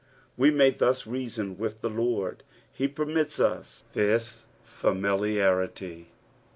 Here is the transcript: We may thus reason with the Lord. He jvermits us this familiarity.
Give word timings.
We 0.35 0.49
may 0.49 0.71
thus 0.71 1.05
reason 1.05 1.59
with 1.59 1.81
the 1.81 1.89
Lord. 1.91 2.41
He 2.73 2.89
jvermits 2.89 3.39
us 3.39 3.83
this 3.93 4.47
familiarity. 4.63 6.09